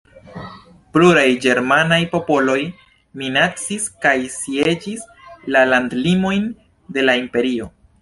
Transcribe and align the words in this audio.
Pluraj 0.95 1.25
ĝermanaj 1.43 1.99
popoloj 2.15 2.57
minacis 3.23 3.87
kaj 4.07 4.17
sieĝis 4.41 5.07
la 5.53 5.67
landlimojn 5.77 6.53
de 6.99 7.09
la 7.09 7.21
Imperio. 7.27 7.75